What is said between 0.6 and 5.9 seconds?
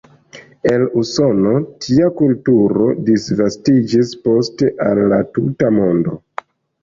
El Usono, tia kulturo disvastiĝis poste al la tuta